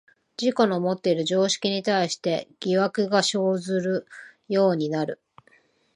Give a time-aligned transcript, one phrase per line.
[0.41, 4.07] 自己のもっている常識に対して疑惑が生ずる
[4.49, 5.21] ようになる。